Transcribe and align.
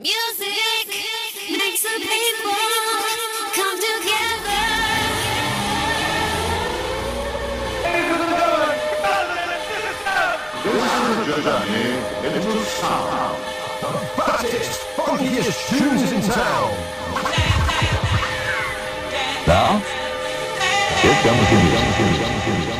Music 0.00 0.88
makes 1.50 1.82
the 1.82 1.90
people 2.00 2.56
come 3.52 3.76
together. 3.76 4.64
This 10.64 10.82
is 10.96 11.28
a 11.28 11.42
journey 11.44 11.88
into 12.24 12.64
sound. 12.80 13.40
The 13.82 13.90
baddest, 14.16 14.72
funkiest 14.96 15.60
tunes 15.68 16.12
in 16.12 16.22
town. 16.32 16.72
Now, 19.46 19.82
here 21.02 21.18
comes 21.20 21.46
the 21.50 21.56
music. 22.08 22.70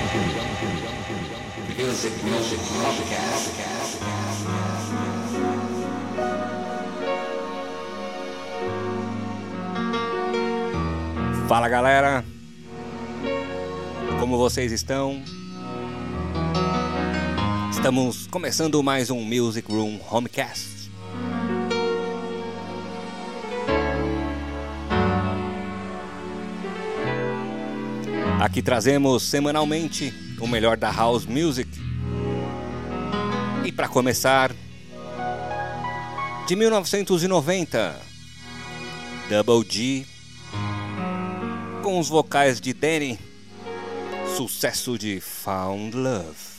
Music, 1.77 2.14
music, 2.25 2.61
podcast. 2.61 3.80
Fala 11.50 11.68
galera, 11.68 12.24
como 14.20 14.38
vocês 14.38 14.70
estão? 14.70 15.20
Estamos 17.73 18.28
começando 18.28 18.80
mais 18.84 19.10
um 19.10 19.20
Music 19.20 19.68
Room 19.68 19.98
Homecast. 20.09 20.92
Aqui 28.40 28.62
trazemos 28.62 29.24
semanalmente 29.24 30.14
o 30.40 30.46
melhor 30.46 30.76
da 30.76 30.92
house 30.92 31.26
music. 31.26 31.68
E 33.64 33.73
para 33.73 33.88
começar, 33.88 34.54
de 36.46 36.54
1990, 36.54 38.01
Double 39.28 39.68
G 39.68 40.09
com 41.91 41.99
os 41.99 42.09
vocais 42.09 42.60
de 42.60 42.73
Danny, 42.73 43.19
sucesso 44.37 44.96
de 44.96 45.19
Found 45.21 45.97
Love. 45.97 46.49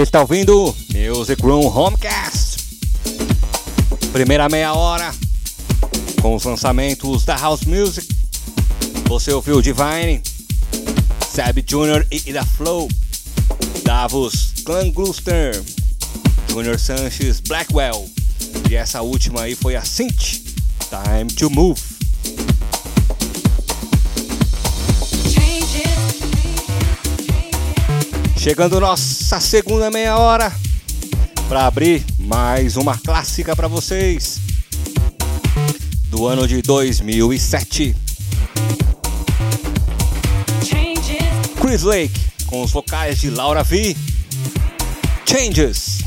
Você 0.00 0.04
está 0.04 0.22
ouvindo 0.22 0.74
Music 0.94 1.42
Room 1.42 1.66
Homecast. 1.66 2.56
Primeira 4.10 4.48
meia 4.48 4.72
hora 4.72 5.14
com 6.22 6.34
os 6.34 6.42
lançamentos 6.42 7.26
da 7.26 7.36
House 7.36 7.66
Music. 7.66 8.08
Você 9.08 9.30
ouviu 9.30 9.60
Divine, 9.60 10.22
Seb 11.28 11.58
Jr. 11.58 12.06
e 12.10 12.30
Ida 12.30 12.46
Flow, 12.46 12.88
Davos 13.84 14.54
Klangluster, 14.64 15.62
Junior 16.48 16.78
Sanchez 16.78 17.38
Blackwell. 17.40 18.08
E 18.70 18.76
essa 18.76 19.02
última 19.02 19.42
aí 19.42 19.54
foi 19.54 19.76
a 19.76 19.84
Cinch, 19.84 20.42
Time 20.88 21.30
to 21.30 21.50
Move. 21.50 21.89
Chegando 28.40 28.80
nossa 28.80 29.38
segunda 29.38 29.90
meia 29.90 30.16
hora 30.16 30.50
para 31.46 31.66
abrir 31.66 32.02
mais 32.18 32.78
uma 32.78 32.96
clássica 32.96 33.54
para 33.54 33.68
vocês 33.68 34.40
do 36.04 36.26
ano 36.26 36.48
de 36.48 36.62
2007. 36.62 37.94
Chris 41.60 41.82
Lake 41.82 42.18
com 42.46 42.62
os 42.62 42.70
vocais 42.70 43.20
de 43.20 43.28
Laura 43.28 43.62
V. 43.62 43.94
Changes. 45.26 45.99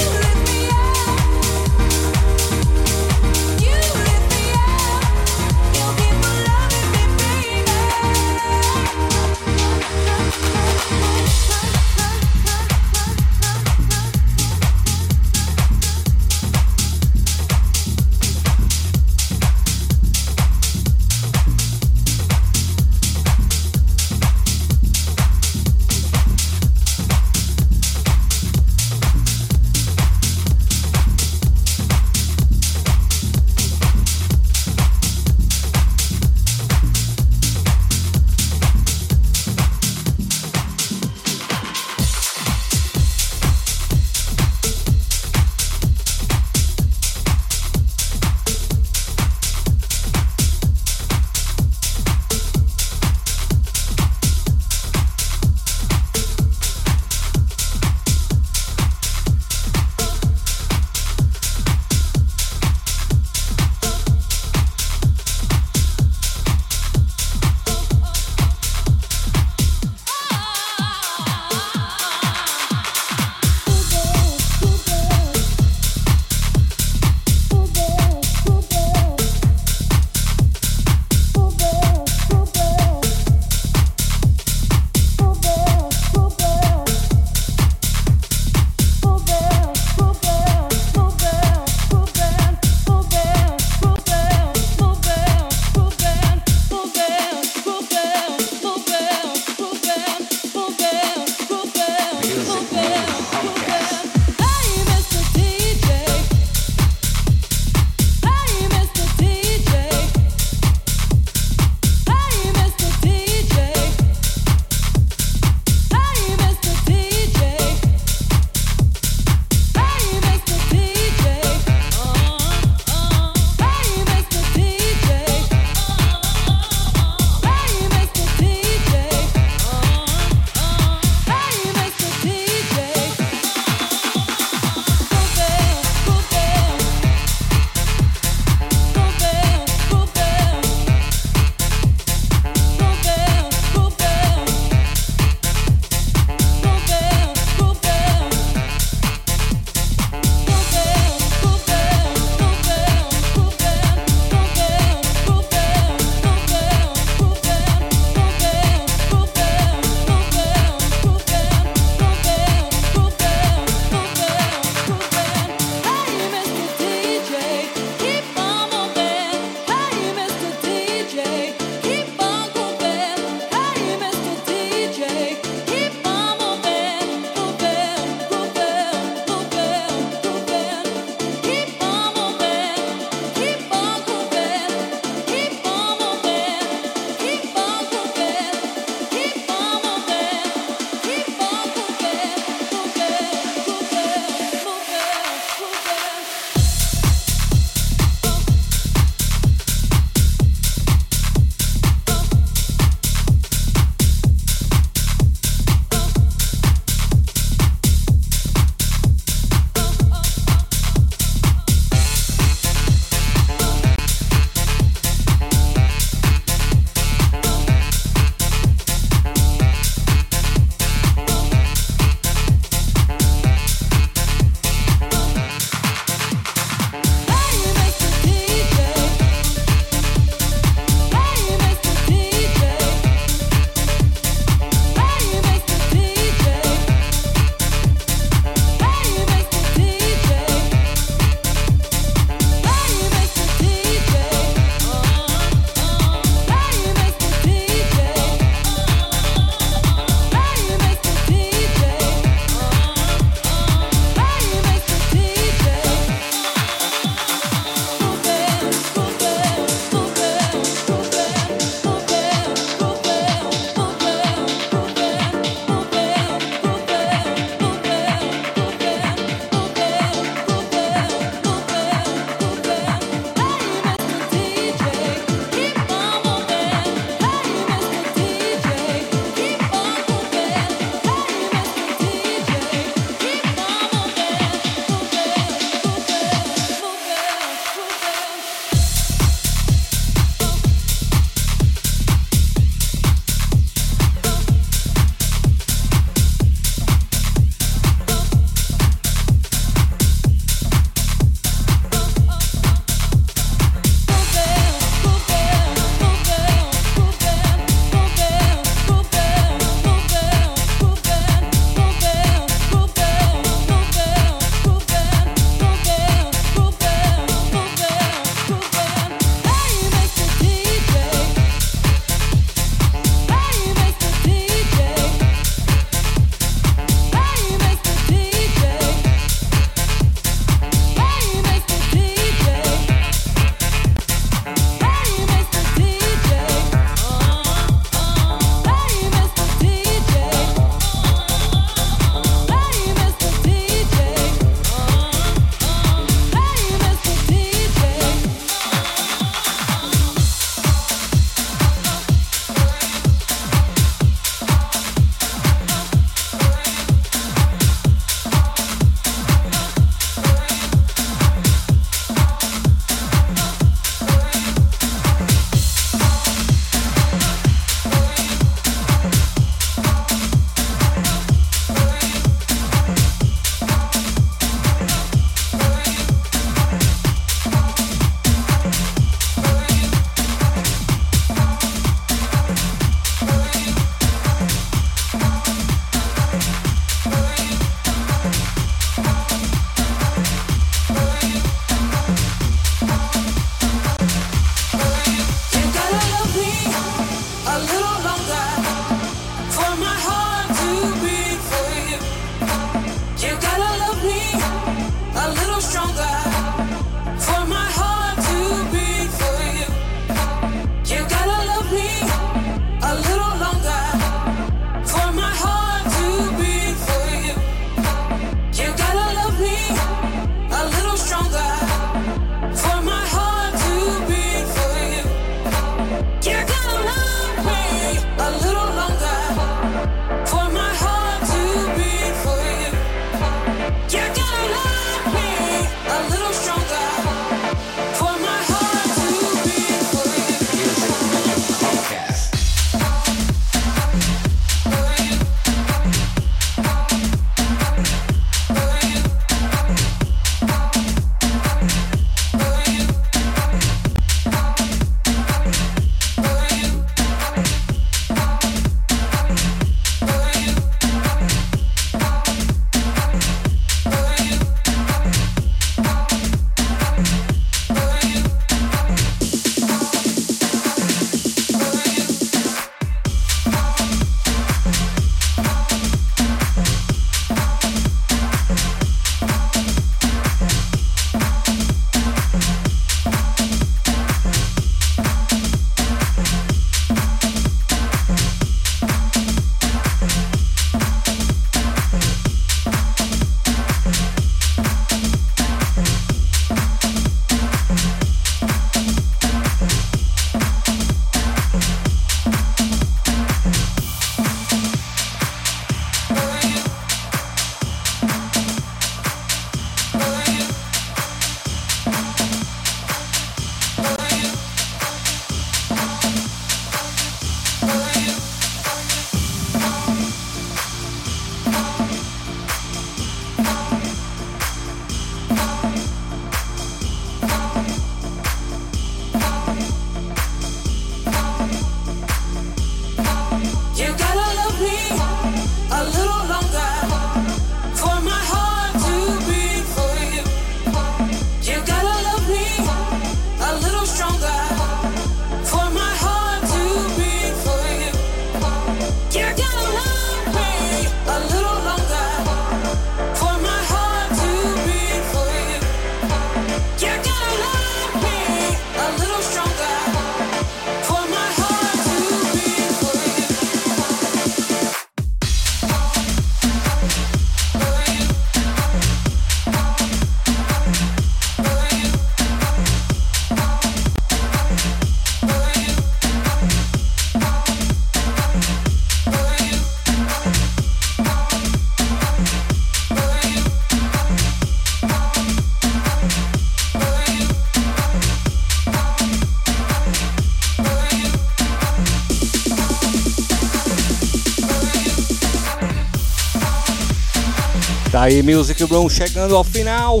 Aí 598.06 598.22
Music 598.22 598.62
Room 598.62 598.88
chegando 598.88 599.34
ao 599.34 599.42
final. 599.42 600.00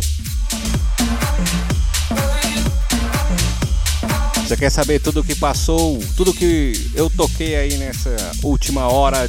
Você 4.36 4.56
quer 4.56 4.70
saber 4.70 5.00
tudo 5.00 5.20
o 5.20 5.24
que 5.24 5.34
passou, 5.34 5.98
tudo 6.16 6.32
que 6.32 6.88
eu 6.94 7.10
toquei 7.10 7.56
aí 7.56 7.76
nessa 7.76 8.14
última 8.44 8.86
hora 8.86 9.28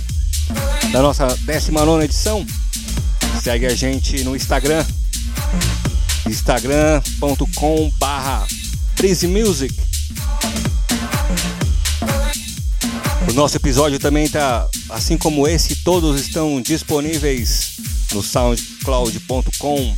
da 0.91 1.01
nossa 1.01 1.25
19 1.37 2.03
edição? 2.03 2.45
Segue 3.41 3.65
a 3.65 3.73
gente 3.73 4.23
no 4.23 4.35
Instagram, 4.35 4.85
instagram.com 6.27 7.91
barra 7.97 8.45
Music. 9.27 9.73
O 13.27 13.33
nosso 13.33 13.57
episódio 13.57 13.97
também 13.97 14.29
tá, 14.29 14.67
assim 14.89 15.17
como 15.17 15.47
esse, 15.47 15.77
todos 15.77 16.21
estão 16.21 16.61
disponíveis 16.61 17.66
no 18.13 18.23
soundcloud.com, 18.23 19.97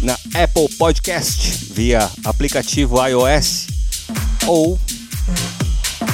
na 0.00 0.14
Apple 0.34 0.68
Podcast 0.76 1.72
via 1.72 2.10
aplicativo 2.24 3.04
iOS 3.06 3.66
ou 4.46 4.78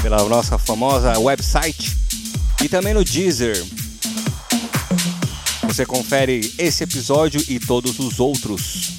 pela 0.03 0.23
nossa 0.29 0.59
famosa 0.59 1.19
website 1.19 1.97
e 2.63 2.69
também 2.69 2.95
no 2.95 3.05
Deezer. 3.05 3.65
Você 5.65 5.85
confere 5.85 6.53
esse 6.59 6.85
episódio 6.85 7.43
e 7.49 7.59
todos 7.59 7.99
os 7.99 8.21
outros. 8.21 8.94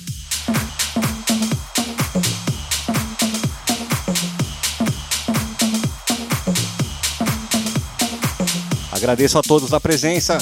Agradeço 8.95 9.37
a 9.37 9.41
todos 9.41 9.73
a 9.73 9.79
presença. 9.81 10.37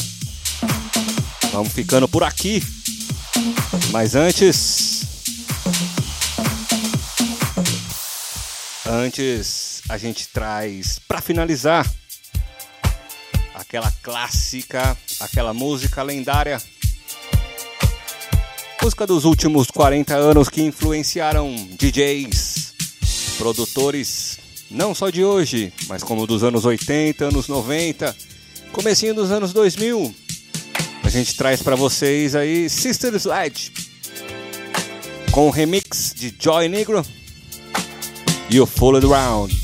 Vamos 1.52 1.74
ficando 1.74 2.08
por 2.08 2.24
aqui. 2.24 2.62
Mas 3.92 4.14
antes. 4.14 5.06
Antes, 8.86 9.82
a 9.90 9.98
gente 9.98 10.28
traz 10.28 11.00
para 11.00 11.20
finalizar 11.20 11.92
aquela 13.56 13.92
clássica, 14.04 14.96
aquela 15.20 15.52
música 15.52 16.04
lendária. 16.04 16.62
Música 18.84 19.08
dos 19.08 19.26
últimos 19.26 19.72
40 19.72 20.14
anos 20.14 20.48
que 20.48 20.62
influenciaram 20.62 21.56
DJs, 21.80 22.76
produtores, 23.36 24.38
não 24.70 24.94
só 24.94 25.10
de 25.10 25.24
hoje, 25.24 25.74
mas 25.88 26.04
como 26.04 26.28
dos 26.28 26.44
anos 26.44 26.66
80, 26.66 27.26
anos 27.26 27.48
90, 27.48 28.16
comecinho 28.74 29.14
dos 29.14 29.32
anos 29.32 29.54
2000. 29.54 30.14
A 31.04 31.10
gente 31.10 31.38
traz 31.38 31.62
para 31.62 31.76
vocês 31.76 32.36
aí 32.36 32.68
Sister 32.70 33.14
Sledge 33.14 33.72
com 35.32 35.48
o 35.48 35.52
remix 35.52 36.14
de 36.16 36.34
Joy 36.38 36.68
Negro 36.68 37.06
e 38.50 38.60
o 38.60 38.66
Followed 38.66 39.06
Round. 39.06 39.63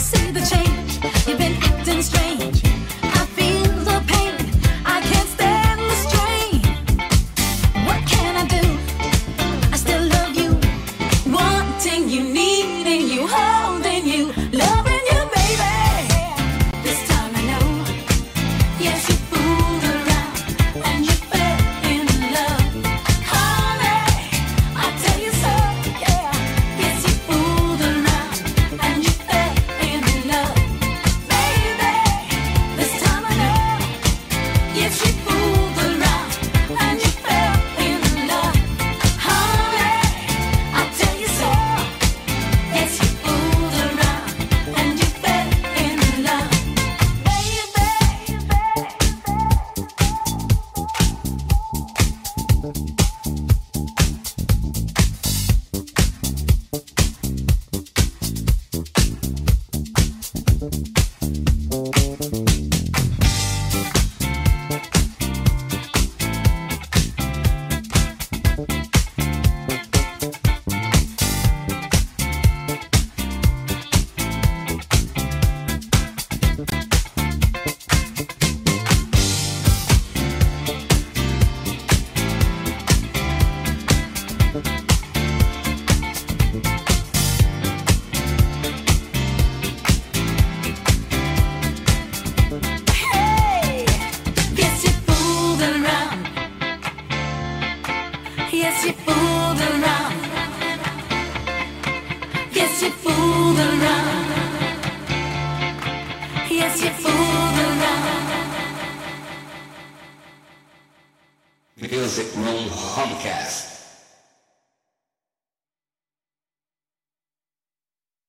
See 0.00 0.30
the 0.30 0.40
change. 0.40 0.98
You've 1.26 1.38
been 1.38 1.56
acting 1.62 2.02
strange. 2.02 2.59